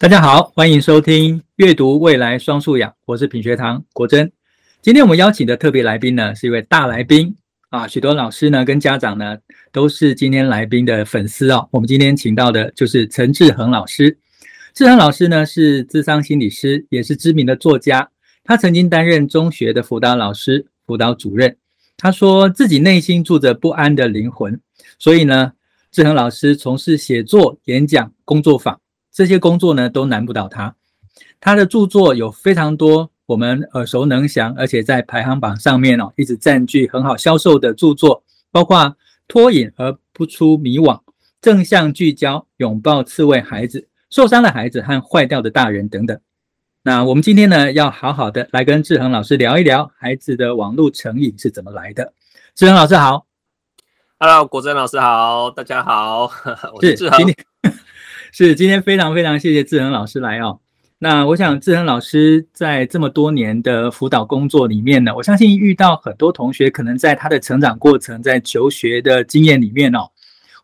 [0.00, 4.32] 大家好，欢迎收听阅读未来双素养，我是品学堂国珍。
[4.80, 7.36] 今天我们邀请的特别来宾呢，是一位大来宾
[7.68, 9.36] 啊，许多老师呢跟家长呢
[9.70, 11.68] 都是今天来宾的粉丝哦。
[11.70, 14.16] 我们今天请到的就是陈志恒老师。
[14.72, 18.08] 志恒老师呢是智商心理师，也是知名的作家。
[18.42, 21.54] 他曾经担任中学的辅导老师、辅导主任。
[21.98, 24.58] 他说自己内心住着不安的灵魂，
[24.98, 25.52] 所以呢，
[25.92, 28.80] 志恒老师从事写作、演讲、工作坊。
[29.12, 30.74] 这些工作呢都难不倒他，
[31.40, 41.00] 他的著作有非常多我们耳熟能详，而且在排行榜上面哦一直占据很好销售的著作，包括脱颖而不出迷惘、
[41.40, 46.18] 正向聚焦、拥抱刺猬孩子、受伤的孩子和坏掉的大人等等。
[46.82, 52.14] 那我们今天呢要好好的来跟志恒老师聊一聊孩子的网络成瘾是怎么来的。
[52.54, 53.26] 志恒老师好
[54.18, 56.30] ，Hello，国珍老师好，大家好，
[56.74, 57.18] 我是志恒。
[58.32, 60.60] 是，今天非常非常谢谢志恒老师来哦。
[60.98, 70.08] 那我想志恒老师在这么多年的辅导工作里面呢，我相信遇到很多同学可能在他的成长过程，在求学的经验里面哦，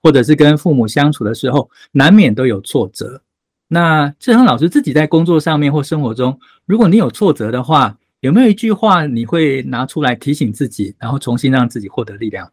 [0.03, 3.21] 或者是跟父母相处的时候，难免都有挫折。
[3.67, 12.53] 那志恒老师自己在工作上面或生活中，如果你有挫折的话，有没有一句话你会拿出来提醒自己，然后重新让自己获得力量？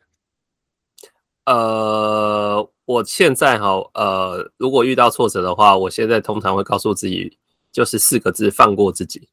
[1.45, 2.67] 呃。
[2.85, 7.37] 我现在哈，呃，如果遇到挫折的话，我现在通常会告诉自己，
[7.71, 9.27] 就是四个字：放过自己。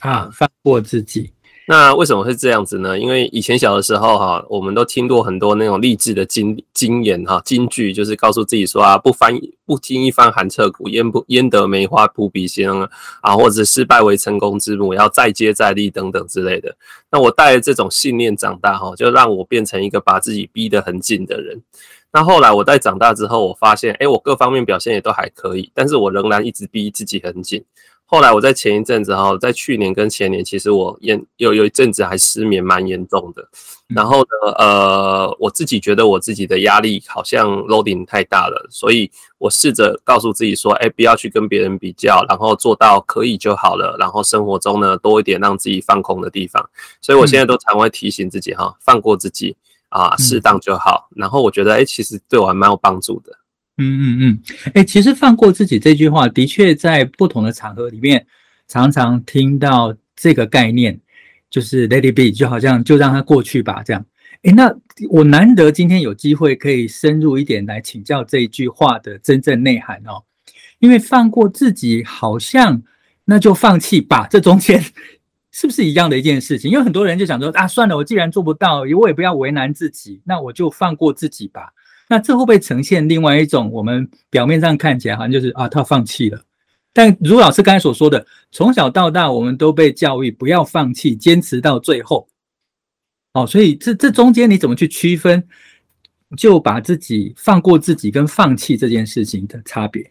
[0.00, 1.32] 啊，放过自己。
[1.66, 2.98] 那为什么会这样子呢？
[2.98, 12.86] 因为以前小的时候哈，我们都听过很多那种励志的金金言哈，金句，就是告诉自己说啊，不翻不听一番寒彻骨，焉不焉得梅花扑鼻香
[13.22, 16.76] 啊，或者失败为成功之母，要再接再厉等等之类的。
[17.10, 21.62] 那我带着这种信念长大哈，就让我变成一个把自己逼得很紧的人。
[22.14, 27.64] 那后来我在长大之后，我发现，哎，我各方面表现也都还可以，但是我仍然一直逼自己很紧。
[28.06, 33.44] 后来我在前一阵子哈，在去年跟前年，其实我也有有一阵子还失眠蛮严重的。
[33.88, 43.96] 然后呢，呃，我自己觉得我自己的压力好像 loading 太大了，所以我试着告诉自己说，哎，不要去跟别人比较，然后做到可以就好了。
[43.98, 46.64] 然后生活中呢，多一点让自己放空的地方。
[47.00, 49.56] 所以我现在都常会提醒自己哈，放过自己。
[49.94, 51.08] 啊，适当就好。
[51.14, 53.32] 然后我觉得，哎、欸，其实对我还蛮有帮助的。
[53.78, 58.26] 嗯嗯嗯，哎、欸，其实放过自己这句话，的确在不同的场合里面，
[58.66, 60.98] 常常听到这个概念，
[61.48, 64.04] 就是 Let it be，就好像就让它过去吧，这样。
[64.42, 64.74] 哎、欸，那
[65.10, 70.24] 我难得今天有机会可以深入一点来请教这一句话的真正内涵哦，
[70.80, 72.82] 因为放过自己，好像
[73.24, 74.84] 那就放弃吧，这中间。
[75.56, 76.68] 是不是一样的一件事情？
[76.68, 81.72] 因为很多人就想说啊，算了，我既然做不到，我也不要为难自己，那我就放过自己吧。
[82.08, 86.42] 那这会不会呈现另外一种我们表面上看起来好像就是啊，他放弃了？
[86.92, 92.26] 但如老师刚才所说的，从小到大我们都被教育不要放弃，坚持到最后。
[93.34, 95.46] 哦，所以这这中间你怎么去区分，
[96.36, 100.10] 就把自己放过自己跟放弃这件事情的差别？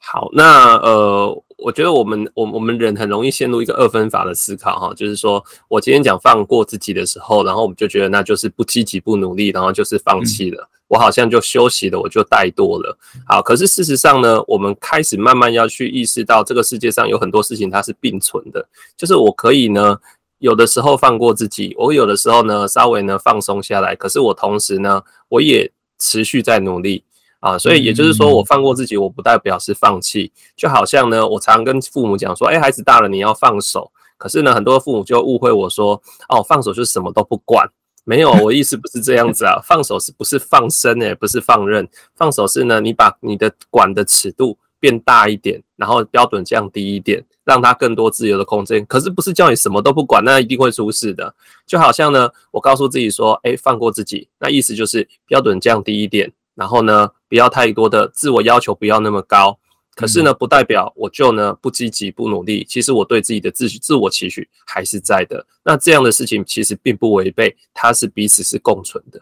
[0.00, 1.42] 好，那呃。
[1.58, 12.96] 我觉得我们我我们人很容易陷入一个二分法的思考哈，就是说我今天讲放过自己的时候，然后我们就觉得那就是不积极不努力，然后就是放弃了，我好像就休息了，我就怠惰了。
[13.26, 19.98] 好，可是事实上呢，我们开始慢慢要去意识到这个世界上有很多事情它是并存的，就是我可以呢
[20.38, 27.02] 有的时候放过自己，我有的时候呢稍微呢放松下来，可是我同时呢我也持续在努力。
[27.46, 30.32] 啊，所以也就是说，我放过自己，我不代表是放弃。
[30.56, 33.92] 就好像呢，我常常跟父母讲说，哎，孩子大了，你要放手。
[34.18, 37.68] 可是呢，很多父母就误会我说，哦，放手就是什么都不管。
[38.02, 39.60] 没有，我意思不是这样子啊。
[39.62, 41.14] 放手是不是放生呢？
[41.14, 41.88] 不是放任。
[42.16, 48.84] 放手是呢，你把你的管的尺度变大一点，然后标准降低一点，让他更多自由的空间。
[48.86, 51.32] 可是不是叫你什么都不管，那一定会出事的。
[51.64, 56.32] 就好像呢，我告诉自己说，哎，放过自己，那意思就是标准降低一点。
[56.56, 59.56] 然后呢，不要太多的自我要求，不要那么高。
[59.94, 62.66] 可是呢，不代表我就呢不积极、不努力。
[62.68, 65.46] 其实我对自己的自自我期许还是在的。
[65.64, 69.20] 那这样的事情其实并不违背，它是彼此是共存的。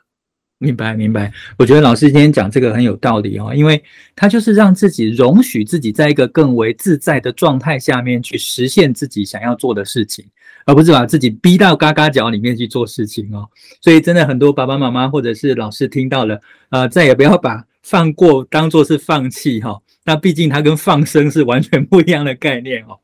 [0.58, 1.32] 明白，明白。
[1.58, 3.82] 我觉得老师今天讲这个很有道理哦，因为
[4.16, 10.24] 他就是让自己容许自己在一个更为自在的状态下面去实现自己想要做的事情。
[10.66, 13.46] 而不是把自己逼到嘎嘎角里面去做事情哦，
[13.82, 16.40] 所以真的很多爸爸妈妈或者是老师听到了，
[16.70, 19.78] 呃，再也不要把放过当做是放弃哈。
[20.06, 22.98] 那毕竟它跟放生是完全不一样的概念哦。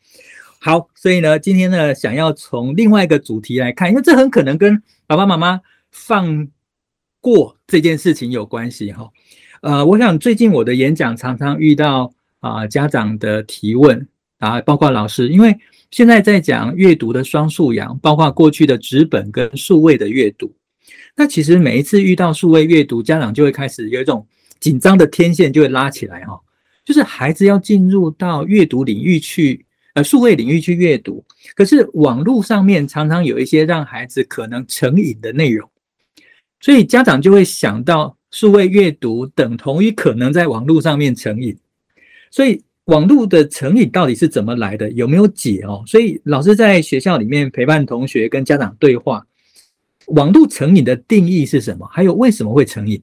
[0.58, 5.60] 好，所以呢，今天呢，想要从另外一个主题来看，因为这很可能跟爸爸妈妈
[5.90, 6.48] 放
[7.20, 9.08] 过这件事情有关系哈。
[9.62, 14.08] 呃，我想最近我的演讲常常遇到啊家长的提问
[14.38, 15.54] 啊，包括老师，因为
[15.90, 20.50] 现在在讲阅读的双素养，包括过去的纸本跟数位的阅读。
[21.14, 24.26] 那其实每一次遇到数位阅读，家长就会开始有一种
[24.58, 26.40] 紧张的天线就会拉起来哈，
[26.84, 31.22] 就是孩子要进入到阅读领域去，呃，数位领域去阅读，
[31.54, 35.68] 可是网络上面常常有一些让孩子可能成瘾的内容，
[36.60, 41.56] 所以家长就会想到数位阅读等同于可能在网络上面成瘾，
[42.30, 44.90] 所以网络的成瘾到底是怎么来的？
[44.90, 45.82] 有没有解哦？
[45.86, 49.26] 所以老师在学校里面陪伴同学跟家长对话。
[50.06, 51.86] 网络成瘾的定义是什么？
[51.86, 53.00] 还有为什么会成瘾？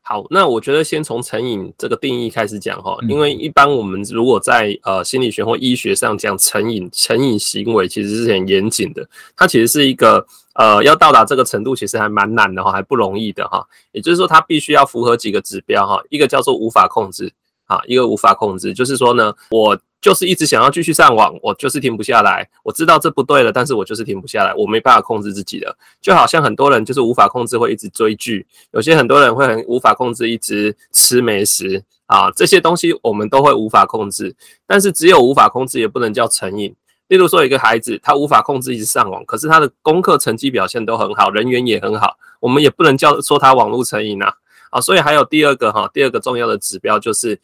[0.00, 9.06] 好，那我觉得先从成瘾这个定义开始讲哈，因为一般我们如果在呃心理学或医学上讲成瘾，成瘾行为其实是很严谨的，
[9.36, 10.26] 它其实是一个
[10.58, 13.66] 呃要到达这个程度，其实还蛮难的哈，还不容易的哈。
[13.92, 17.32] 也就是说，它必须要符合几个指标哈，一个叫做无法控制
[17.64, 19.80] 啊，一个无法控制，就是说呢，我。
[20.00, 22.48] 就是一直想要继续上网，我就是停不下来。
[22.62, 25.76] 我知道这不对了，但是我就是停不下来，我没办法控制自己的。
[26.00, 34.36] 就好像很多人就是无法控制会一直追剧，有些很多人会很无法控制一直吃美食啊，这些东西我们都会无法控制。
[34.68, 36.72] 但是只有无法控制也不能叫成瘾。
[37.08, 44.34] 例如说一个孩子他无法控制一直上网，可是他的功课成绩表现都很好，人缘也很好，我们也不能叫说他网络成瘾啊。
[44.70, 47.40] 啊，所以还有第二个哈，第二个重要的指标就是。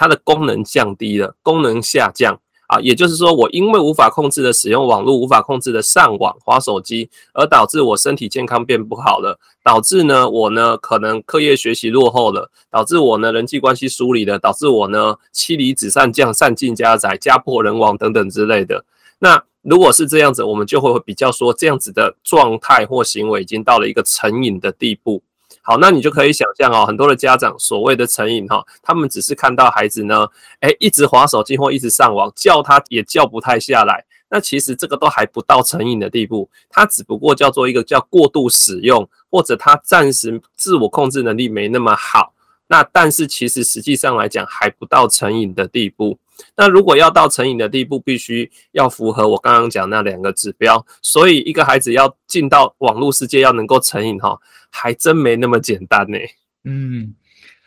[0.00, 18.84] 它的功能降低了，功能下降啊，也就是说，我因为无法控制的使用网络，无法控制的上网、滑手机，而导致我身体健康变不好了，导致呢，我呢可能课业学习落后了，导致我呢人际关系疏离了，导致我呢妻离子散、将散尽家宅、家破人亡等等之类的。
[19.18, 25.22] 那如果是这样子，我们就会比较说，这样子的状态或行为已经到了一个成瘾的地步。
[25.62, 30.26] 好，那你就可以想象哦，很多的家长所谓的成瘾哈，他们只是看到孩子呢，
[30.60, 34.04] 诶，一直滑手机或一直上网，叫他也叫不太下来。
[34.30, 42.32] 那其实这个都还不到成瘾的地步，他只不过叫做一个叫过度使用，或者他暂时自我控制能力没那么好。
[42.68, 46.18] 那但是其实实际上来讲，还不到成瘾的地步。
[46.56, 50.84] 那如果要到成瘾的地步，必须要符合我刚刚讲那两个指标。
[51.02, 54.38] 所以一个孩子要进到网络世界，要能够成瘾哈，
[54.70, 56.18] 还真没那么简单呢。
[56.64, 57.14] 嗯，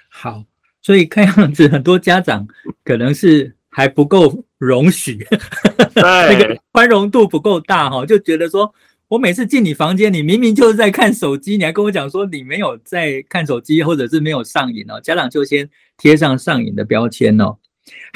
[0.10, 0.44] 好，
[0.82, 2.48] 所以看样子很多家长
[2.84, 5.26] 可能是还不够容许，
[5.96, 8.74] 那个宽容度不够大哈，就觉得说
[9.08, 17.58] 我每次进你房间，你明明就是在看手机，你还跟我讲说你没有在看手机，或者是没有上瘾哦，家长就先贴上上瘾的标签哦。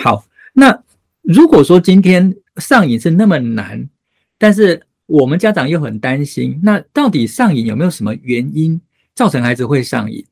[0.02, 0.24] 好。
[0.58, 0.84] 那
[1.22, 3.90] 如果说今天上瘾是那么难，
[4.38, 8.80] 但是我们家长又很担心，那到底上瘾有没有什么原因
[9.14, 10.26] 造成孩子会上瘾？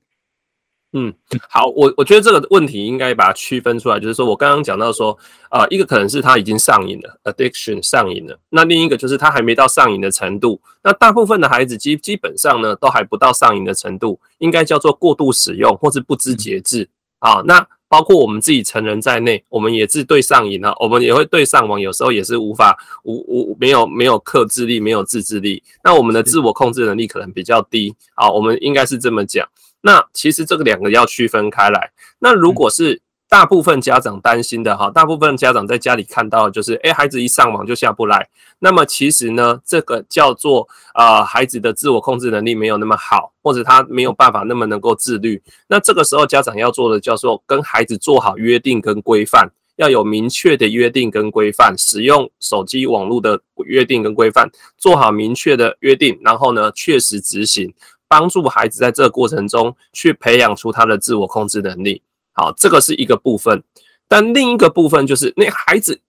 [0.96, 1.12] 嗯，
[1.50, 5.18] 好，我我觉得这个问题应该把它区分出来，就是说我刚刚讲到说，
[5.50, 10.62] 啊、呃，一个可能是他已经上瘾了，addiction 上瘾了，那另一个就是他还没到上瘾的程度。
[10.84, 16.88] 那大部分的孩子基基本上呢，都还不到上瘾的程度，应该叫做过度使用或是不知节制、
[17.22, 17.42] 嗯、啊。
[17.44, 25.62] 那包括我们自己成人在内，我们也是对上瘾啊，我们也会对上网，有时候也是无法无无没有没有克制力，没有自制力。
[25.84, 29.48] 那我们的自我控制能力可能比较低啊，我们应该是这么讲。
[29.82, 31.92] 那其实这个两个要区分开来。
[32.18, 33.00] 那如果是
[33.34, 38.30] 大部分家长担心的哈，大部分家长在家里看到就是，诶，孩子一上网就下不来。
[38.60, 45.42] 那么其实呢，这个叫做呃，孩子的自我控制能力没有那么好，或者他没有办法那么能够自律。
[45.66, 57.74] 那这个时候家长要做的叫做跟孩子做好约定跟规范，要有明确的约定跟规范，使用手机网络的约定跟规范，做好明确的约定，然后呢，确实执行，
[58.08, 62.04] 帮助孩子在这个过程中去培养出他的自我控制能力。
[62.34, 63.64] 好，这个是一个部分，
[64.08, 66.02] 但另一个部分就是那孩子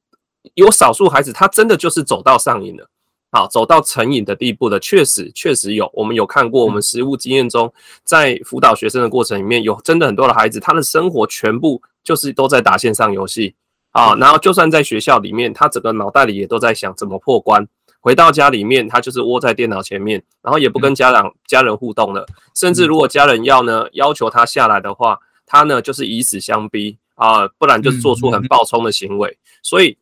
[0.54, 2.88] 有少数孩子，他真的就是走到上瘾了，
[3.30, 7.70] 好，走到成瘾的地步的，确实确实有，我们有看过，我们实务经验中，
[8.04, 13.54] 在辅导学生的过程里面，有真的很多的孩子，他的生活全部就是都在打线上游戏。
[13.90, 17.68] 啊，然后就算在学校里面，他整个脑袋里也都在想怎么破关，
[18.00, 25.20] 回到家里面，他就是窝在电脑前面，然后也不跟家长家人互动了，甚至如果家人要呢要求他下来的话。
[25.46, 29.30] 他呢，就是以死相逼啊、呃，不然就做出很暴冲的行为。
[29.30, 29.96] 嗯嗯、所以，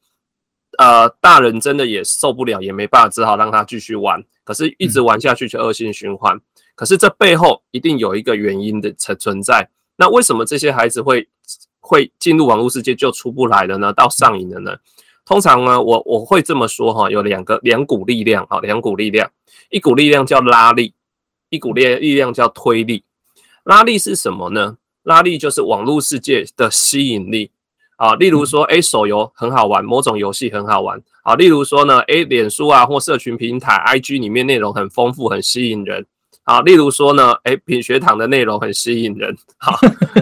[0.78, 4.22] 呃，大人真的也受不了，也没办法，只好让他继续玩。
[4.44, 6.37] 可是，一直玩下去就恶性循环。
[6.37, 6.40] 嗯、
[6.75, 9.68] 可是，这背后一定有一个原因的存存在。
[9.96, 11.28] 那为什么这些孩子会
[11.80, 13.92] 会进入网络世界就出不来了呢？
[13.92, 14.76] 到上瘾了呢？
[15.25, 19.30] 通常呢，我我会这么说哈，有两个两股力量哈，两股力量，
[19.70, 20.94] 一股力量叫拉力，
[21.50, 23.04] 一股力力量叫推力。
[23.62, 24.78] 拉力是什么呢？
[25.04, 27.50] 拉力就是网络世界的吸引力，
[27.97, 36.06] 啊，例如说，诶，手游很好玩，某种游戏很好玩，啊，例如说呢，诶，脸书啊或社群平台 IG 里面内容很丰富，很吸引人，
[36.44, 39.76] 啊，例如说呢，诶，品学堂的内容很吸引人，好，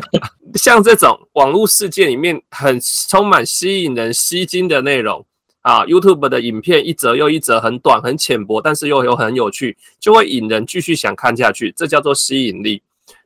[0.54, 5.24] 像这种网络世界里面很充满吸引人、吸睛的内容，
[5.60, 12.82] 啊，YouTube 的影片一则又一则，很短、很浅薄，但是又有很有趣，就会引人继续想看下去，这叫做吸引力。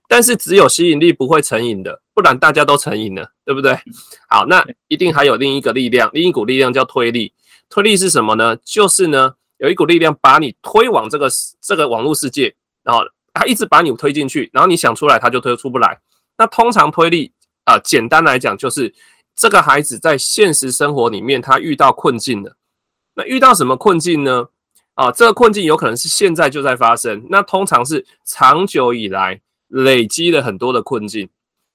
[0.07, 3.79] 但是只有吸引力不会成瘾的，不然大家都成瘾了，对不对？
[4.29, 7.33] 好，那一定还有另一个力量，另一股力量叫推力。
[7.71, 8.55] 推力是什么呢？
[8.65, 11.29] 就是呢，有一股力量把你推往这个
[11.61, 15.99] 这个网络世界，然后它一直把你推进去，然后你想出来，它就推出不来。
[16.37, 17.33] 那通常推力
[17.65, 18.95] 啊，呃，简单来讲就是
[19.35, 22.57] 这个孩子在现实生活里面他遇到困境了。
[23.15, 24.49] 那遇到什么困境呢？
[24.95, 29.41] 啊，这个困境有可能是现在就在发生，那通常是长久以来。
[29.75, 31.29] 累积了很多的困境，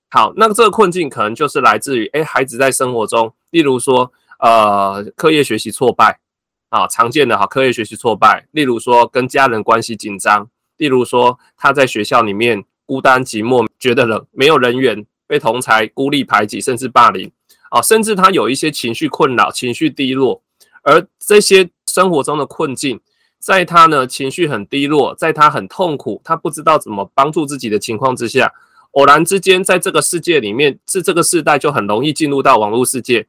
[0.09, 6.21] 好，那这个困境可能就是来自于，诶，孩子在生活中，例如说，呃，课业学习挫败，
[6.69, 17.29] 啊，常见的哈，课业学习挫败，例如说跟家人关系紧张，例如说他在学校里面孤单寂寞，觉得冷，没有人缘，被同侪孤立排挤，甚至霸凌，
[17.69, 20.41] 啊，甚至他有一些情绪困扰，情绪低落，
[20.83, 23.01] 而这些生活中的困境。
[23.39, 28.53] 在他呢情绪很低落，在他很痛苦，他不知道怎么帮助自己的情况之下，
[28.91, 33.27] 偶然之间在这个世界里面，是这个世代就很容易进入到网络世界。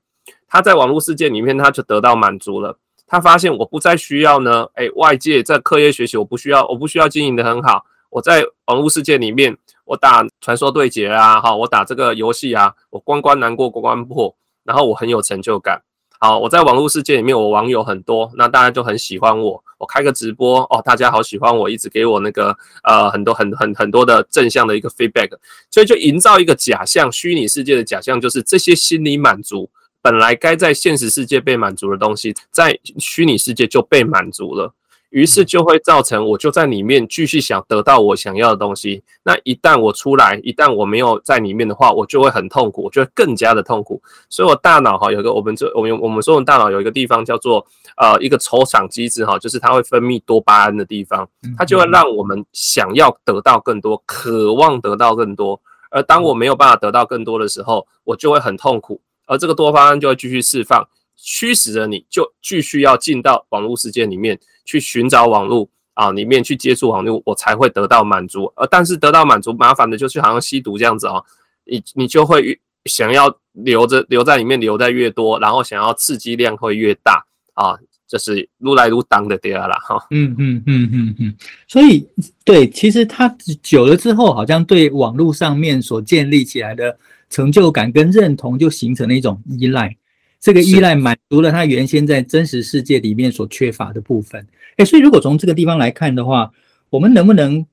[0.49, 2.77] 他在网络世界里面，他就得到满足了。
[3.07, 7.85] 他发现我不再需要呢，诶，外界在课业学习我不需要，我不需要经营的很好。
[8.11, 15.83] 我在网络世界里面，我打传说对决啊，哈，我打这个游戏啊，我关关难过关关破，然后我很有成就感。
[16.23, 19.65] 好，我在网络世界里面，我网友很多，那大家就很喜欢我。
[19.79, 25.31] 我开个直播哦，大家好喜欢我，一直给我那个呃很多很很很多的正向的一个 feedback，
[25.71, 29.71] 所以就营造一个假象，虚拟世界的假象，就是这些心理满足，
[30.03, 34.75] 本来该在现实世界被满足的东西，在虚拟世界就被满足了。
[35.11, 39.03] 于是就会造成，我就在里面继续想得到我想要的东西。
[39.25, 44.01] 那一旦我出来，一旦我没有在里面的话，我就会很痛苦，我就会更加的痛苦。
[44.29, 55.61] 所以我大脑哈有一个我们这我们我们说我们大脑有一个地方叫做呃一个酬赏机制哈，就是它会分泌多巴胺的地方，它就会让我们想要得到更多，渴望得到更多。
[55.91, 64.39] 而当我没有办法得到更多的时候，我就会很痛苦，而这个多巴胺就会继续释放，驱使着你就继续要进到网络世界里面。
[64.71, 68.45] 去寻找网络啊，里面去接触网络，我才会得到满足。
[68.55, 71.25] 呃，但是得到满足，麻烦的就是好像吸毒这样子哦，
[71.65, 77.75] 你你就会想要留着留在里面，留在越多，然后想要刺激量会越大啊，
[78.07, 80.07] 就是愈来愈当的第二了哈。
[80.13, 81.35] 嗯嗯嗯嗯嗯，
[81.67, 82.07] 所以
[82.45, 83.29] 对，其实他
[83.61, 86.97] 久了之后，好像对网络上面所建立起来的
[87.29, 89.97] 成就感跟认同，就形成了一种依赖。
[90.39, 94.47] 这个依赖满足了他原先在真实世界里面所缺乏的部分。
[94.81, 96.51] 诶，所以如果从这个地方来看的话，
[96.89, 97.67] 我们能不能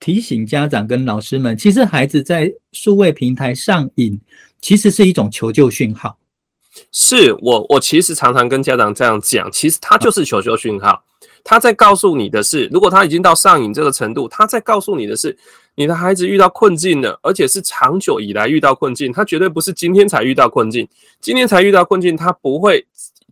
[0.00, 4.18] 提醒家长跟老师们，其实孩子在数位平台上瘾，
[4.62, 6.16] 其实是一种求救讯号。
[6.90, 11.04] 是我，我其实常常跟家长这样讲，其实他就是求救讯号。
[11.44, 15.36] 他在告诉你的是，如果他已经到上瘾这个程度，他在告诉你的是，
[15.74, 20.88] 你的孩子遇到困境了，而且是长久以来遇到困境，他绝对不是今天才遇到困境，
[21.20, 22.86] 今天才遇到困境，他不会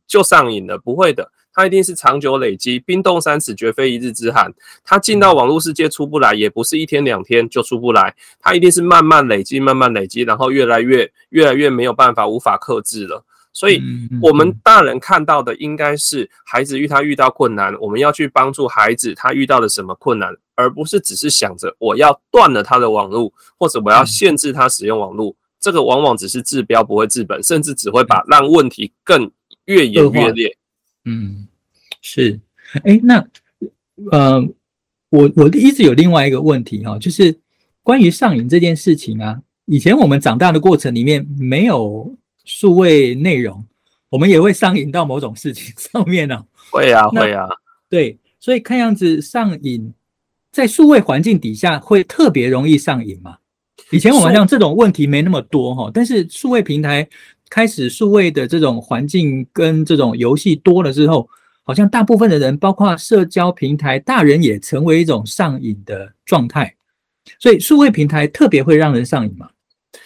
[0.07, 4.53] 就上瘾了，不会的，他一定是长久累积，冰冻三尺绝非一日之寒，
[4.85, 13.25] 他进到网络世界出不来，也不是一天两天就出不来，他一定是慢慢累积，慢慢累积，然后越来越越来越没有办法，无法克制了。
[13.55, 13.83] 所以，
[14.23, 25.37] 我们大人看到的应该是孩子遇他遇到困难，我们要去帮助孩子他遇到了什么困难，而不是只是想着我要断了他的网络，或者我要限制他使用网络。
[25.61, 29.31] 这个往往只是治标不会治本，甚至只会把让问题更
[29.67, 30.57] 越演越烈。
[31.05, 31.47] 嗯，
[32.01, 32.39] 是。
[32.85, 33.27] 哎，那
[34.11, 34.41] 呃，
[35.11, 37.39] 我我一直有另外一个问题哈，就是
[37.83, 42.15] 关于上瘾这件事情啊，以前我们长大的过程里面没有。
[42.45, 43.65] 数位内容，
[44.09, 46.45] 我们也会上瘾到某种事情上面呢、啊？
[46.73, 47.49] 会啊，会啊。
[47.89, 49.95] 对，所以看样子上瘾
[50.51, 53.37] 在数位环境底下会特别容易上瘾嘛？
[53.93, 57.09] 以前我们像这种问题没那么多哈，但是数位平台
[57.53, 61.29] 开始数位的这种环境跟这种游戏多了之后，
[61.65, 66.75] 好像大部分的人，包括社交平台，大人也成为一种上瘾的状态。
[67.39, 69.51] 所以数位平台特别会让人上瘾嘛？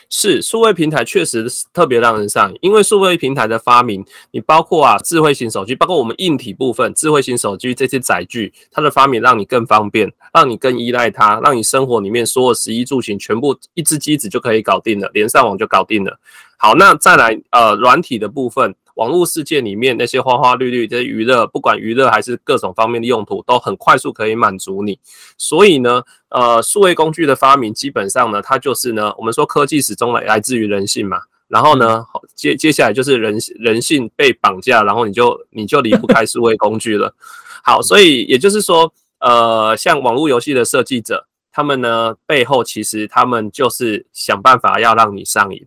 [0.08, 16.18] 是数位平台确实特别让人上瘾，因为数位平台的发明，你包括啊智慧型手机，包括我们硬体部分，智慧型手机这些载具，它的发明让你更方便，让你更依赖它，让你生活里面所有十一住行全部一只机子就可以搞定了，连上网就搞定了。
[16.56, 18.74] 好，那再来呃软体的部分。
[18.96, 24.98] 网络世界里面那些花花绿绿的娱乐，不管娱乐还是各种方面的用途，都很快速可以满足你。
[25.38, 31.20] 所以呢，呃，数位工具的发明，基本上呢，它就是呢，我们说科技始终来来自于人性嘛。
[31.48, 37.14] 然后呢，接接下来就是人人性被绑架，然后你就你就离不开数位工具了。
[37.62, 45.66] 好，所以也就是说，呃，像网络游戏的设计者，他们呢背后其实他们就是想办法要让你上瘾，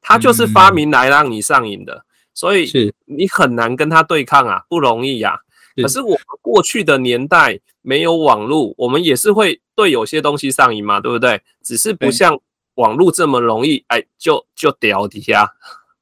[0.00, 2.04] 他就是发明来让你上瘾的。
[2.34, 5.38] 所以是你很难跟他对抗啊，不容易呀、啊。
[5.80, 11.40] 可是我们过去的年代没有网络，我们也是会对有些东西上瘾嘛，对不对？
[11.62, 12.38] 只是不像
[12.74, 15.50] 网络这么容易，哎，就就掉底下。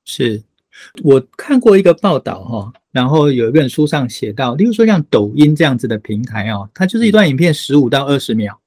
[0.05, 0.43] 是
[1.05, 8.59] 我看过一个报道哈，然后有一本书上写到，例如说像抖音这样子的平台哦，它就是一段影片十五到二十秒。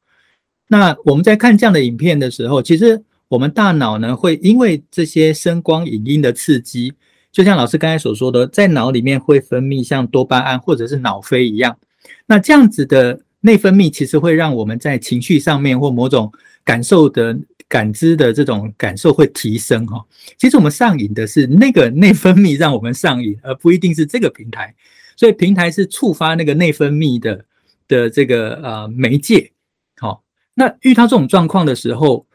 [0.68, 6.94] 那我们在看这样的影片的时候，其实我们大脑呢会因为这些声光影音的刺激。
[7.32, 11.78] 就像老师刚才所说的，在脑里面会分泌像多巴胺或者是脑啡一样，
[12.26, 16.30] 那这样子的内分泌其实会让我们在情绪上面或某种
[16.66, 20.04] 感受的感知的这种感受会提升哈。
[20.38, 24.76] 其实我们上瘾的是那个内分泌让我们上瘾，而不一定是这个平台。
[25.16, 27.46] 所以平台是触发那个内分泌的
[27.88, 29.50] 的这个呃媒介。
[29.98, 30.22] 好，
[30.54, 32.26] 那遇到这种状况的时候，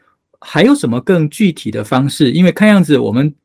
[0.41, 2.31] 还有什么更具体的方式？
[2.31, 3.35] 因为看样子我们。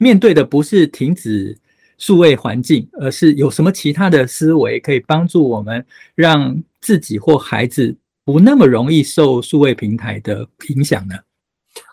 [0.00, 1.56] 面对的不是停止
[1.98, 11.14] 数位环境，而是有什么其他的思维可以帮助我们，让自己或孩子不那么容易受数位平台的影响呢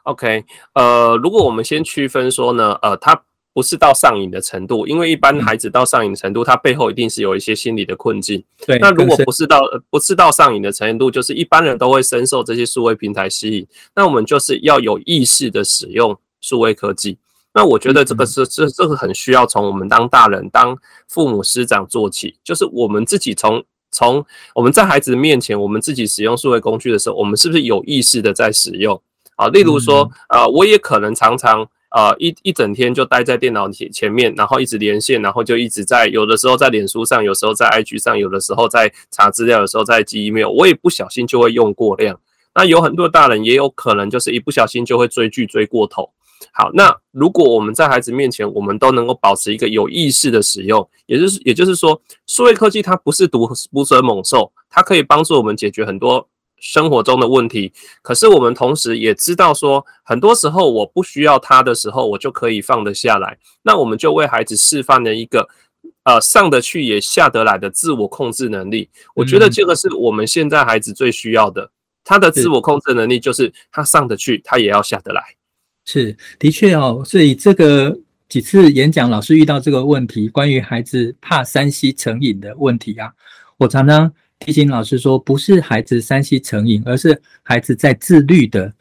[0.04, 3.22] ？OK，呃，如果我们先区分说呢，呃，它
[3.52, 8.42] 不是到上瘾的程度，因为一般孩子到上瘾的程度，他背后一定是有一些心理的困境。
[8.66, 17.18] 对，那如果不是到不是到上瘾的程度，就是一般人都会深受这些数位平台吸引，那我们就是要有意识的使用数位科技。
[17.58, 29.02] 那我觉得这个是这这个很需要从我们当大人当父母师长做起，就是我们自己从从我们在孩子面前，我们自己使用数位工具的时候，我们是不是有意识的在使用？
[29.38, 42.20] 啊，例如说，呃，我也可能常常呃一一整天就待在电脑前前面，然后一直连线，然后就一直在有的时候在脸书上，有时候在 IG 上，有的时候在查资料，有时候在寄 email，我也不小心就会用过量。
[42.54, 46.12] 那有很多大人也有可能就是一不小心就会追剧追过头。
[46.52, 56.28] 好，那如果我们在孩子面前，我们都能够保持一个有意识的使用，也就是也就是说，数位科技它不是毒毒蛇猛兽，它可以帮助我们解决很多
[56.60, 57.72] 生活中的问题。
[58.02, 63.38] 可是我们同时也知道说，很多时候我不需要它的时候，我就可以放得下来。
[63.62, 65.48] 那我们就为孩子示范了一个
[66.04, 68.90] 呃上得去也下得来的自我控制能力。
[69.16, 71.70] 我觉得这个是我们现在孩子最需要的，
[72.04, 75.36] 他的自我控制能力就是他上得去，他也要下得来。
[75.90, 77.98] 是，的确哦，所以这个
[78.28, 83.10] 几次演讲，老师遇到这个问题，关于孩子怕 3C 成瘾的问题啊，
[83.56, 88.74] 我常常提醒老师说，不是孩子 3C 成瘾，而是孩子在自律的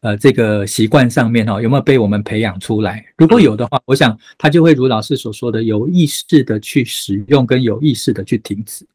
[0.00, 3.04] 呃这个习惯上面哦，有没有被我们培养出来？
[3.18, 8.86] 如果有的话，我想他就会如老师所说的，有意识的去使用，跟有意识的去停止。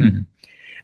[0.00, 0.26] 嗯，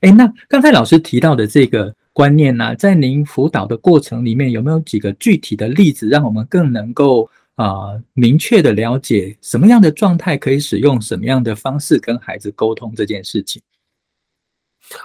[0.01, 1.95] 哎，那刚才老师提到的这个。
[2.15, 13.61] 观念呢、啊，在您辅导的过程里面，有没有几个具体的例子，让我们更能够啊、呃、明确的了解什么样的状态可以使用什么样的方式跟孩子沟通这件事情？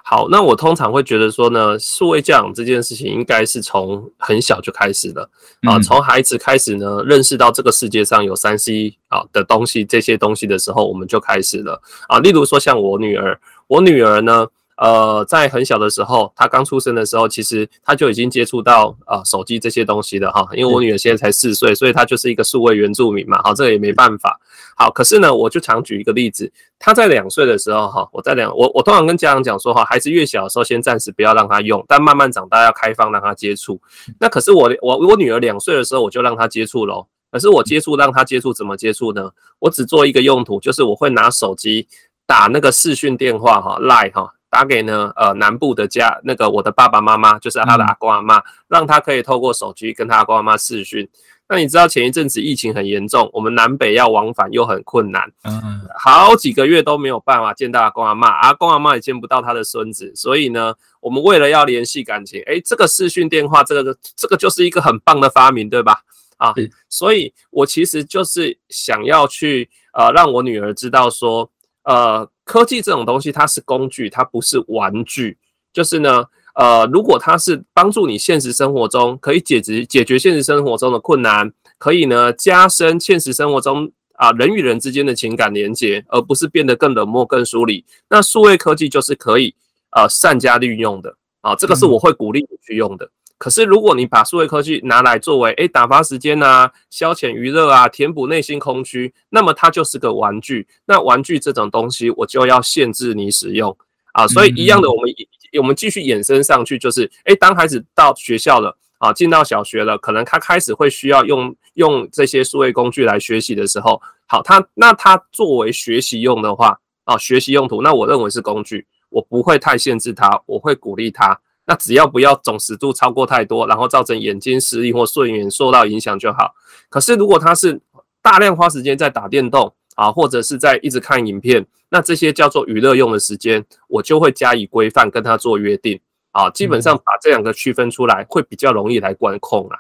[0.04, 5.28] 好，那我通常会觉得说呢，数位教养这件事情应该是从很小就开始了
[5.64, 12.20] 啊，从孩子开始呢，认识到这个世界上有三 C 啊的东西，这些东西的时候，我们就开始了啊。
[12.20, 14.46] 例如说，像我女儿，我女儿呢。
[14.82, 20.48] 呃，在很小的时候，他刚出生的时候，其实他就已经接触到呃手机这些东西的哈。
[20.54, 23.42] 因为我女儿现在才四岁，所以她就是一个数位原住民嘛。
[23.44, 24.40] 好，这个也没办法。
[24.78, 33.82] 好，可是呢，我就常举一个例子，他在两岁的时候哈，我在两我我通常跟家长讲说哈，孩子越小的时候，先暂时不要让他用，但慢慢长大要开放让他接触。
[34.18, 37.06] 那可是我我我女儿两岁的时候，我就让她接触喽。
[37.32, 39.30] 可是我接触让他接触怎么接触呢？
[39.60, 41.86] 我只做一个用途，就是我会拿手机
[42.26, 44.34] 打那个视讯电话哈，Line 哈。
[44.50, 51.08] 打给呢，呃，南部的家那个我的爸爸妈妈，就是他的阿公阿妈，让他可以透过手机跟他阿公阿妈视讯。
[51.52, 66.04] 那你知道前一阵子疫情很严重，我们南北要往返又很困难，嗯，好几个月都没有办法见到阿公阿妈，阿公阿妈也见不到他的孙子，所以呢，我们为了要联系感情，诶，这个视讯电话，这个这个就是一个很棒的发明，对吧？
[66.38, 66.54] 啊。
[66.88, 71.50] 所以我其实就是想要去呃让我女儿知道说，
[71.82, 75.38] 呃，科技这种东西它是工具，它不是玩具。
[75.72, 87.86] 就是呢，呃，如果它是帮助你现实生活中可以解决解决现实生活中的困难，可以呢加深现实生活中啊人与人之间的情感连接，而不是变得更冷漠、更疏离。
[88.10, 89.54] 那数位科技就是可以
[89.92, 93.06] 呃善加利用的啊，这个是我会鼓励你去用的。
[93.06, 100.68] 嗯、可是如果你把数位科技拿来作为诶打发时间啊、消遣娱乐啊、填补内心空虚，那么它就是个玩具。
[100.86, 103.76] 那玩具这种东西，我就要限制你使用
[104.14, 104.28] 啊。
[104.28, 105.12] 所以一样的，我们。
[105.58, 126.52] 我们继续延伸上去，就是，诶，当孩子到学校了，啊，进到小学了，可能他开始会需要用用这些数位工具来学习的时候，好，他那他作为学习用的话，啊，学习用途，那我认为是工具，我不会太限制他，我会鼓励他，那只要不要总时度超过太多，然后造成眼睛视力或睡眠受到影响就好。
[126.90, 127.80] 可是如果他是
[128.24, 136.00] 大量花时间在打电动，啊，或者是在一直看影片，那这些叫做娱乐用的时间，我就会加以规范，跟他做约定
[136.32, 136.50] 啊。
[136.50, 139.78] 基本上把这两个区分出来，会比较容易来管控啊。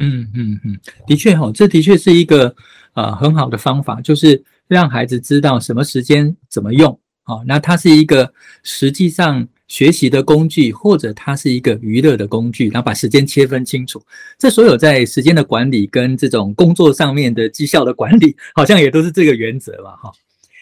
[0.00, 2.54] 嗯嗯嗯，的确哈，这的确是一个
[2.92, 7.40] 呃很好的方法，就是让孩子知道什么时间怎么用啊。
[7.46, 9.48] 那它是一个实际上。
[9.72, 14.02] 学习的工具，或者它是一个娱乐的工具，然后把时间切分清楚。
[14.38, 19.92] 这所有在时间的管理跟这种工作上面的绩效的管理， 好像也都是这个原则吧？
[19.92, 20.12] 哈，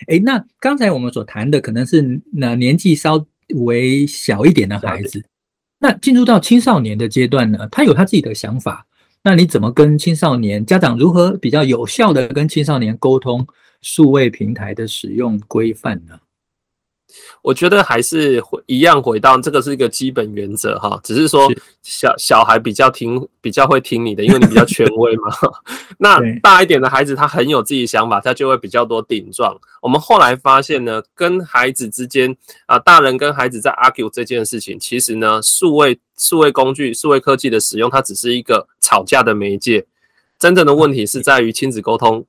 [0.06, 5.24] 诶，那刚才我们所谈的可能是那年纪稍微小一点的孩子，
[5.80, 8.86] 那进入到青少年的阶段呢，他有他自己的想法。
[9.24, 13.44] 那你怎么跟青少年家长如何比较有效的跟青少年沟通
[13.82, 16.16] 数位平台的使用规范呢？
[17.42, 21.50] 我觉得还是回一样回到这个是一个基本原则哈，只是说
[21.82, 25.34] 小小孩比较听比较会听你的，因为你比较权威嘛。
[25.98, 29.58] 那大一点的孩子他很有自己想法，他就会比较多顶撞。
[29.80, 39.86] 我们后来发现呢，跟孩子之间啊，大人跟孩子在 argue 这件事情，其实呢，数位数位工具、数位科技的使用，它只是一个吵架的媒介。
[40.38, 42.26] 真正的问题是在于亲子沟通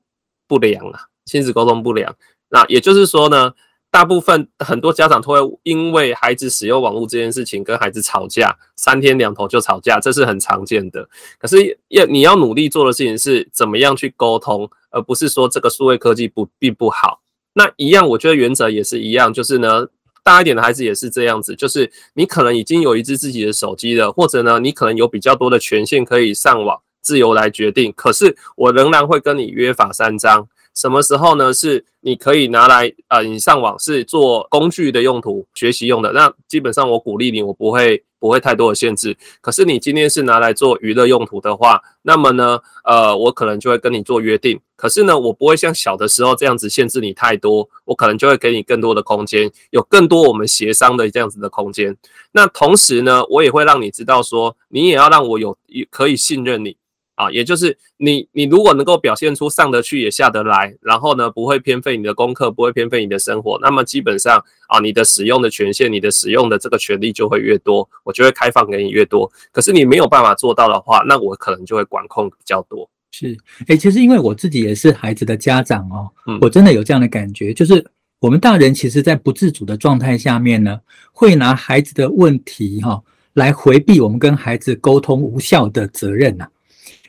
[0.47, 2.15] 不良啊，亲子沟通不良。
[2.49, 3.53] 那也就是说呢。
[3.91, 11.05] 大部分很多家长都会因为孩子使用网络这件事情跟孩子吵架，三天两头就吵架，这是很常见的。
[11.37, 17.19] 可是要你要努力做的事情是怎么样去沟通，而不是说这个数位科技不并不好。
[17.51, 19.85] 那一样，我觉得原则也是一样，就是呢，
[20.23, 27.91] 大一点的孩子也是这样子，就是你可能已经有一支自己的手机了，或者呢，你可能有比较多的权限可以上网自由来决定。
[27.93, 30.47] 可是我仍然会跟你约法三章。
[30.73, 31.53] 什么时候呢？
[31.53, 36.11] 是你可以拿来呃，你上网是做工具的用途，学习用的。
[36.13, 39.15] 那基本上我鼓励你，我不会不会太多的限制。
[39.41, 44.59] 可是你今天是拿来做娱乐用途的话，那么呢，呃，我可能就会跟你做约定。
[44.75, 51.95] 可是呢，我不会像小的时候这样子限制你太多，我可能就会给你更多的空间，有更多我们协商的这样子的空间。
[52.31, 55.55] 那同时呢，我也会让你知道说，你也要让我有
[55.91, 56.77] 可以信任你。
[57.21, 69.31] 啊，也就是你，你如果能够表现出上得去也下得来，然后呢，不会偏废你的功课，不会偏废你的生活，那么基本上啊，你的使用的权限，你的使用的这个权利就会越多，我就会开放给你越多。
[69.51, 72.89] 可是你没有办法做到的话，那我可能就会管控比较多。
[73.11, 77.85] 是，诶，其实因为我自己也是孩子的家长哦，嗯，我真的有这样的感觉，就是
[78.19, 80.79] 我们大人其实在不自主的状态下面呢，
[81.11, 82.99] 会拿孩子的问题哈
[83.33, 86.47] 来回避我们跟孩子沟通无效的责任呐。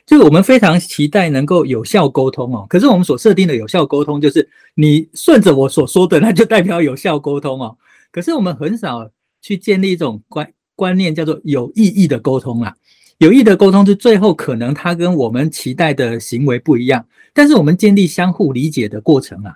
[0.05, 7.77] 就是我们非常期待能够有效沟通哦，可是我们所设定的有效沟通，就是你顺着我所说的，那就代表有效沟通哦。
[8.11, 9.09] 可是我们很少
[9.41, 12.75] 去建立一种观观念，叫做有意义的沟通啦。
[13.19, 19.55] 有意义的沟通是最后可能他跟我们期待的行为不一样，但是我们建立相互理解的过程啊，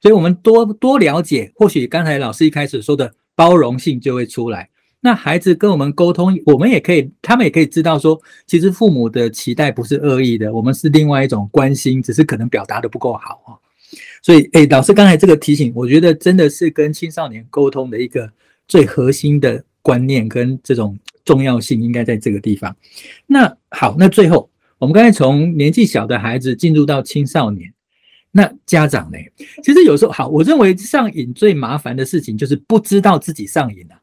[0.00, 4.70] 所以我们多多了解，或许刚才老师一开始说的包容性就会出来。
[5.00, 13.54] 那孩子跟我们沟通，我们也可以，他们也可以知道说，其实父母的期待不是恶意的，我们是另外一种关心，只是可能表达的不够好啊。
[14.22, 18.28] 所以，诶，老师刚才这个提醒，我觉得真的是跟青少年沟通的一个
[18.66, 22.76] 最核心的观念跟这种重要性，应该在这个地方。
[23.26, 27.72] 那好，那最后我们刚才从年纪小的孩子进入到青少年，
[28.32, 29.18] 那家长呢？
[29.62, 33.97] 其实有时候好，我认为上瘾最麻烦的事情就是不知道自己上瘾了。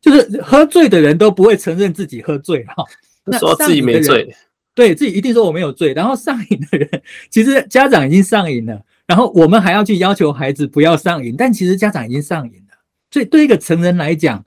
[0.00, 2.84] 就是喝醉的人都不会承认自己喝醉哈，
[3.38, 4.34] 说自己没醉，
[4.74, 5.92] 对自己一定说我没有醉。
[5.94, 12.76] 然后上瘾的人，其实家长已经上瘾了，然后我们还要去要求孩子不要上瘾，但其实家长已经上瘾了。
[13.10, 14.44] 所以对一个成人来讲，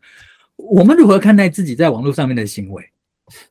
[0.55, 2.83] 我们如何看待自己在网络上面的行为？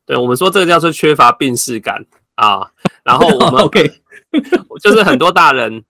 [0.07, 2.05] 对我们说，这个叫做缺乏病视感
[2.37, 2.71] 啊。
[3.05, 3.91] 然后我们 OK，
[4.83, 5.83] 就是很多大人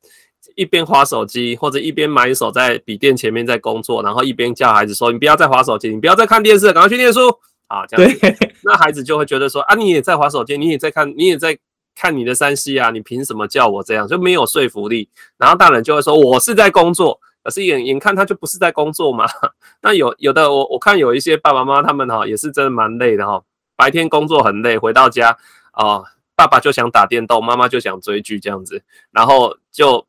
[0.58, 7.20] 一边划手机，或者一边埋手在笔电前面在工作，然后一边叫孩子说：“你不要再划手机，你不要再看电视，赶快去念书。”
[7.68, 11.56] 啊，这样子， 那孩子就会觉得说：“啊，你也在划手机，你也在看，你也在
[11.94, 14.08] 看你的三 C 啊，你凭什么叫我这样？
[14.08, 19.24] 就没有说服力。”然后大人就会说：“我是在工作。”可是眼眼看他就不是在工作嘛，
[19.80, 23.40] 那有有的我我看有一些爸爸妈妈他们哈也是真的蛮累的哈，
[23.76, 25.34] 白天工作很累，回到家
[25.70, 26.02] 啊，
[26.34, 30.04] 爸爸就想打电动，妈妈就想追剧这样子，然后就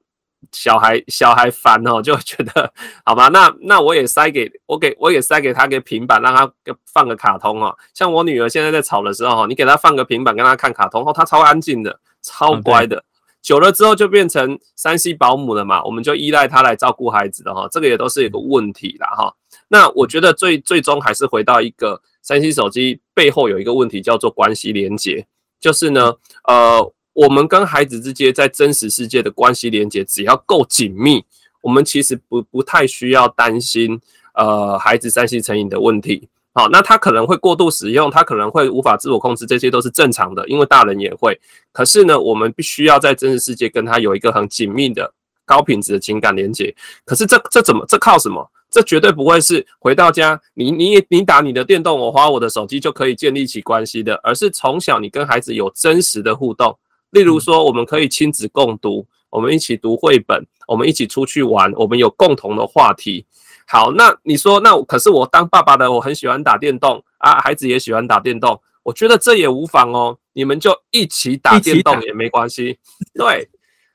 [0.51, 2.71] 小孩小孩烦哦，就觉得
[3.05, 6.51] 好吧，那那我也塞给我给我也塞给他个平板，让他
[6.85, 13.03] 放个卡通哦，像我女儿现在在吵的时候，你给她放个平板跟她看卡通，哦，她超安静的，超乖的。
[13.41, 19.33] 久了之后就变成 3C 保姆了嘛，我们就依赖她来照顾孩子的哈，这个也都是一个问题啦哈。
[19.69, 25.25] 那我觉得最最终还是回到一个 3C 手机背后有一个问题叫做关系连结，
[25.59, 31.21] 就是呢，呃，我们跟孩子之间在真实世界的关系连接只要够紧密，
[31.61, 33.99] 我们其实不不太需要担心
[34.35, 36.29] 呃孩子 3C 成瘾的问题。
[36.53, 41.37] 好，那他可能会过度使用，他可能会无法自我控制，这些都是正常的，因为大人也会。
[41.73, 45.13] 可是呢，我们必须要在真实世界跟他有一个很紧密的、
[45.45, 46.73] 高品质的情感连接。
[47.03, 47.85] 可是这这怎么？
[47.85, 48.49] 这靠什么？
[48.71, 56.73] 这绝对不会是回到家，你你你打你的电动，我花我的手机就可以建立起关系的，而是从小你跟孩子有真实的互动。
[57.11, 63.25] 例如说，我们可以亲子共读，我们一起读绘本，我们一起出去玩，我们有共同的话题。
[63.67, 72.79] 好，那你说，那可是我当爸爸的，我很喜欢打电动啊，孩子也喜欢打电动，我觉得这也无妨哦，你们就一起打电动也没关系，
[73.13, 73.47] 对，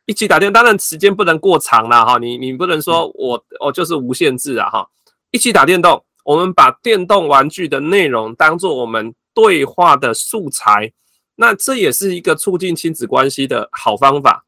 [0.07, 4.89] 一起打电动，当然时间不能过长了哈，你你不能说我我就是无限制啊哈，
[5.33, 10.93] 一起打电动，我们把电动玩具的内容当做我们对话的素材，
[11.37, 14.45] 那这也是一个促进亲子关系的好方法。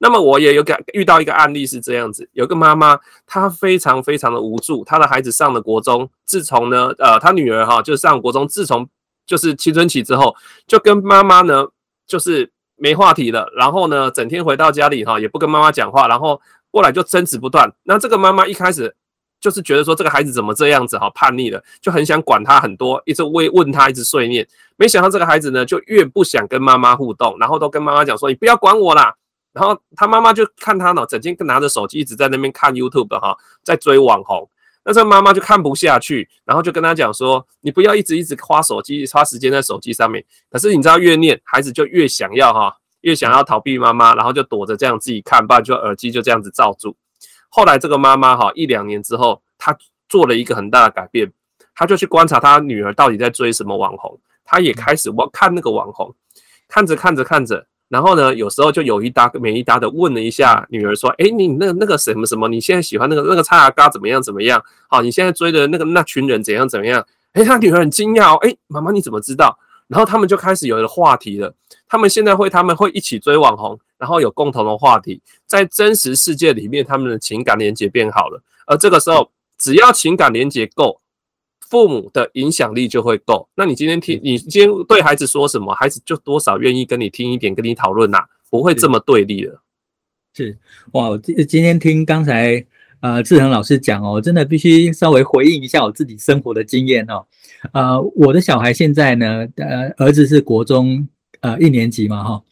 [0.00, 8.88] 那么我也有感遇到一个案例是这样子，有个妈妈她非常非常的无助，她的孩子上了国中，自从呢，呃，她女儿哈就上国中，自从
[9.26, 10.36] 就是青春期之后，
[10.68, 11.66] 就跟妈妈呢
[12.06, 17.68] 就是没话题了，然后呢整天回到家里哈也不跟妈妈讲话，然后过来就争执不断。
[17.82, 18.94] 那这个妈妈一开始
[19.40, 24.46] 就是觉得说这个孩子怎么这样子哈叛逆了，就很想管他很多，一直问问他，一直碎念。
[24.76, 29.14] 没想到这个孩子呢就越不想跟妈妈互动，然后都跟妈妈讲说你不要管我啦。
[29.52, 34.48] 然后他妈妈就看他呢，整天拿着手机一直在那边看 YouTube 哈，在追网红。
[34.84, 46.96] 那这个妈妈就看不下去，然后就跟他讲说：“你不要一直一直花手机，花时间在手机上面。”可是你知道，越念孩子就越想要哈，越想要逃避妈妈，然后就躲着这样自己看，不然就耳机就这样子罩住。
[47.48, 49.76] 后来这个妈妈哈，一两年之后，她
[50.08, 51.32] 做了一个很大的改变，
[51.74, 56.14] 她就去观察她女儿到底在追什么网红，她也开始我看那个网红，
[56.68, 57.66] 看着看着看着。
[57.88, 64.62] 然后呢，有时候就有一搭没一搭的问了一下女儿说：“哎，你那那个什么什么，你现在喜欢那个那个蔡阿嘎怎么样怎么样？
[64.88, 69.58] 好，你现在追的那个那群人怎样怎么样？”哎，他女儿很惊讶哦，哎，妈妈你怎么知道？
[69.88, 71.52] 然后他们就开始有了话题了。
[71.88, 78.40] 他们现在会他们会一起追网红，然后有共同的话题，在真实世界里面，他们的情感连接变好了。
[78.66, 81.00] 而这个时候，只要情感连接够。
[81.70, 83.46] 父母的影响力就会够。
[83.54, 89.60] 那你今天听，你今天对孩子说什么，孩子就多少愿意跟你听一点，跟你讨论呐，不会这么对立了。
[90.32, 90.56] 是
[90.92, 92.64] 哇，我今今天听刚才
[93.00, 97.26] 呃志恒老师讲哦，真的必须稍微回应一下我自己生活的经验哦。
[97.72, 101.06] 呃，我的小孩现在呢，呃，儿子是国中
[101.40, 102.42] 呃一年级嘛哈。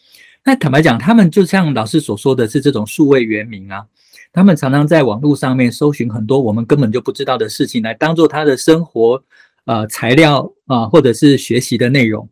[0.45, 3.85] 那坦白讲，他们就像老师所说的是这种数位原民啊。
[4.33, 9.23] 他们常常在网络上面搜寻很多我们根本就不知道的事情，来当做他的生活
[9.65, 12.29] 呃材料啊、呃，或者是学习的内容。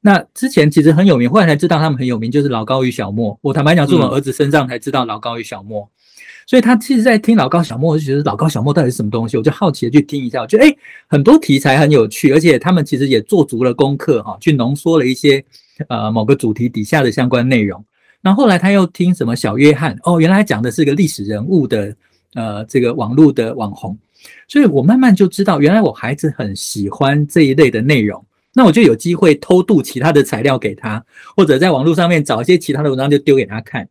[0.00, 3.38] 那之前其实很有名，后来才知道他们很有名，就是老高与小莫。
[3.42, 5.88] 我坦白讲，是我儿子身上才知道老高与小莫。
[6.46, 10.40] 所以他其实，在听老高小莫，就觉得老高小莫到底是什么东西，我就好奇的去听一下。
[10.40, 10.78] 我觉得诶，
[11.08, 15.44] 很多题材很有趣，而且他们其实也做足了功课哈，去浓缩了一些
[15.88, 17.84] 呃某个主题底下的相关内容。
[18.22, 21.94] 然后后来他又听什么小约翰哦，原来讲的是个历史人物的
[22.34, 23.98] 呃这个网络的网红，
[24.46, 31.04] 所以我慢慢就知道原来我孩子很喜欢这一类的内容，那我就有机会偷渡其他的材料给他，
[31.36, 33.88] 或者在网络上面找一些其他的文章就丢给他看，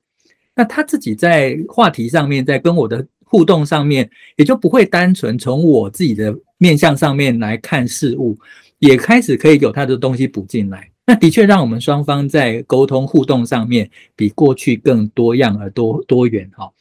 [0.56, 8.38] 那他自己在话题上面，在跟我的互动上面，也就不会单纯从我自己的面向上面来看事物，
[8.80, 10.90] 也开始可以有他的东西补进来。
[11.06, 16.72] 那的确让我们双方在沟通互动上面比过去更多样而多多元哈。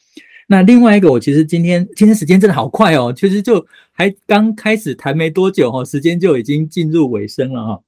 [0.47, 7.81] 那另外一个，我其实今天今天时间真的好快哦，其实就还刚开始谈没多久哈，时间就已经进入尾声了哈。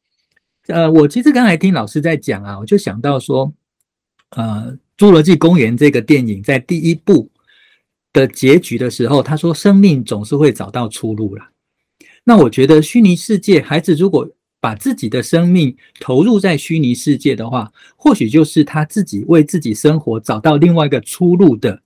[0.68, 3.54] 呃，我其实刚才听老师在讲啊，我就想到说，
[4.32, 7.30] 呃，《侏罗纪公园》这个电影在第一部
[8.12, 11.50] 的结局的时候，他说生命总是会找到出路了。
[12.24, 14.28] 那我觉得虚拟世界，孩子如果
[14.60, 21.80] 把自己的生命投入在虚拟世界的话，或许就是他自己为自己生活找到另外一个出路的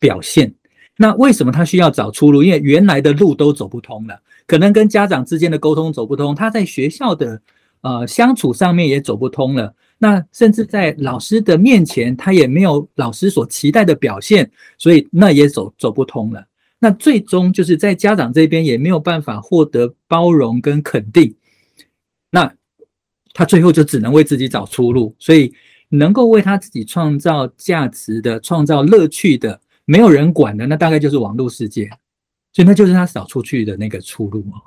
[0.00, 0.52] 表现。
[0.96, 2.42] 那为什么他需要找出路？
[2.42, 7.40] 因为原来的路都走不通了，可能跟家长之间的沟通走不通，他在学校的
[7.82, 9.72] 呃相处上面也走不通了。
[9.98, 16.46] 那甚至在老师的面前，他也没有老师所期待的表现，所以那也走走不通了。
[16.78, 21.34] 那最终就是在家长这边也没有办法获得包容跟肯定。
[22.30, 22.52] 那
[23.32, 25.54] 他最后就只能为自己找出路，所以
[25.88, 29.60] 能够为他自己创造价值的、创造乐趣的。
[29.88, 31.88] 没有人管的，那大概就是网络世界，
[32.52, 34.58] 所以那就是他少出去的那个出路哦。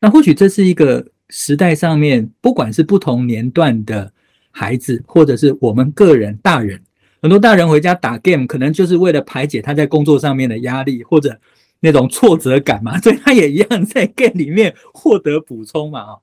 [0.00, 4.13] 那或许这是一个时代上面，不管是不同年段的
[4.56, 6.80] 孩子，或者是我们个人大人，
[7.20, 11.36] 很多大人回家打 game，可能就是为了排解他在工作上面的压力或者
[11.80, 16.22] 那种挫折感嘛， 所以他也一样在 game 里面获得补充嘛哦。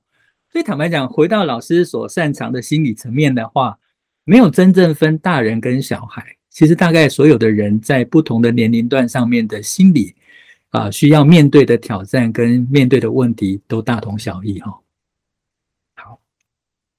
[0.50, 3.78] 所以坦白讲，回到老师所擅长的心理层面的话，
[4.24, 6.24] 没有真正分大人跟小孩。
[6.48, 10.14] 其实大概所有的人在不同的年龄段上面的心理
[10.70, 14.78] 啊，需要面对的挑战跟面对的问题都大同小异哈。
[15.94, 16.20] 好，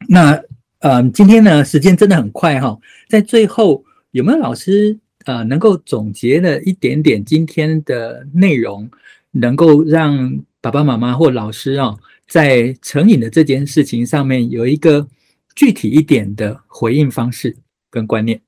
[0.08, 0.41] 那
[0.84, 8.91] 嗯，今天呢时间真的很快哈，在最后有没有老师呃能够总结了一点点今天的内容，
[9.32, 11.96] 能够让爸爸妈妈或老师啊
[12.28, 15.08] 在成瘾的这件事情上面有一个
[15.56, 17.56] 具体一点的回应方式
[17.89, 18.41] 跟观念？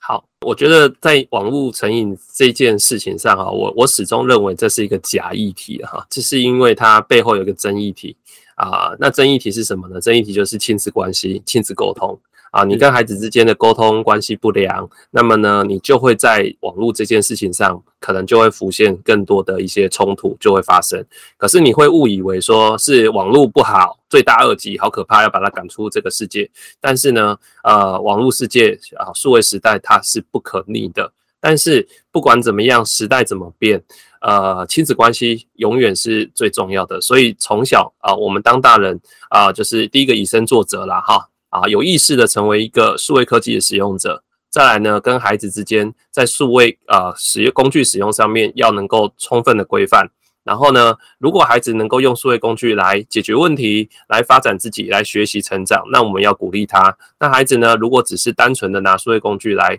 [0.00, 8.16] 好，我觉得在网络成瘾这件事情上哈，我我始终认为这是一个假议题哈，这是因为它背后有一个真议题
[8.62, 8.94] 啊。
[8.98, 10.00] 那争议题是什么呢？
[10.00, 12.18] 争议题就是亲子关系、亲子沟通。
[12.52, 21.02] 啊，你跟孩子之间的沟通关系不良，那么呢，你就会在网络这件事情上，可能就会浮现更多的一些冲突就会发生。
[21.38, 26.50] 可是你会误以为说是网络不好，罪大恶极，好可怕，要把它赶出这个世界。
[26.78, 31.10] 但是呢，呃，网络世界啊，数位时代它是不可逆的。
[31.42, 33.82] 但是不管怎么样，时代怎么变，
[34.22, 37.00] 呃，亲子关系永远是最重要的。
[37.00, 41.28] 所以从小啊，我们当大人啊，就是第一个以身作则啦，哈。
[41.50, 50.08] 啊，有意识的成为一个数位科技的使用者，再来呢，跟孩子之间在数位啊使用工具使用上面要能够充分的规范。
[50.44, 56.96] 然后呢，如果孩子能够用数位工具来解决问题、来发展自己、来学习成长，那我们要鼓励他。
[57.18, 59.78] 那孩子呢，如果只是单纯的拿数位工具来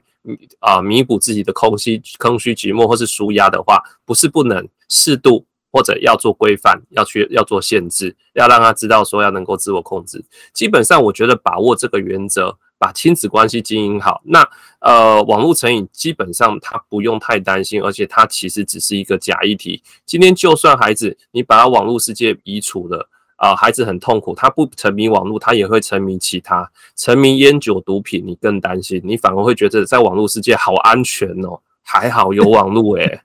[0.59, 5.45] 啊弥补自己的空虚、空虚寂寞或是舒压的话，不是不能适度。
[5.75, 10.23] 或者要做规范，要去要做限制，要让他知道说要能够自我控制。
[10.53, 14.45] 基本上，我觉得把握这个原则，把亲子关系经营好，那
[14.79, 19.81] 呃，网络成瘾基本上他不用太担心，而且他其实只是一个假议题。
[20.05, 33.21] 今天就算孩子你把他网络世界移除了啊，呃，孩子很痛苦，他不沉迷网络，他也会沉迷其他，沉迷烟酒毒品，你更担心，你反而会觉得在网络世界好安全哦，还好有网络 诶、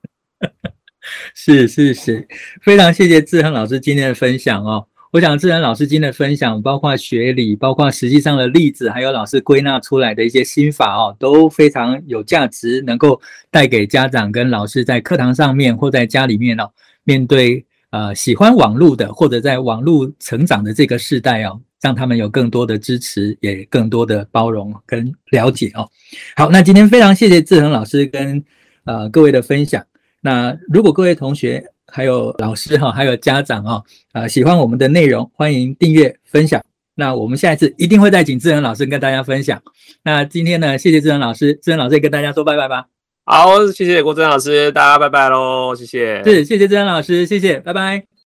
[1.35, 2.25] 是是是，
[2.61, 4.85] 非常谢谢志恒老师今天的分享哦。
[5.11, 13.19] 我想志恒老师今天的分享，包括学理，包括实际上的例子，还有老师归纳出来的一些心法哦，都非常有价值，能够
[13.49, 16.69] 带给家长跟老师在课堂上面或在家里面哦，
[17.05, 25.89] 面对呃喜欢网络的或者在网络成长的这个世代哦，让他们有更多的支持，也更多的包容跟了解哦。
[26.35, 28.43] 好，那今天非常谢谢志恒老师跟
[28.83, 29.83] 呃各位的分享。
[30.21, 33.81] 那如果各位同学还有老师哈，还有家长啊，
[34.13, 36.61] 啊喜欢我们的内容，欢迎订阅分享。
[36.95, 39.61] 那我们下一次一定会再请志恒老师跟大家分享。
[40.03, 42.85] 那今天呢，谢谢志恒老师，志恒老师也跟大家说拜拜吧。
[43.25, 46.23] 好，谢谢国珍老师，大家拜拜喽，谢谢。
[46.23, 48.08] 是，谢谢志恒老师，谢谢，拜拜。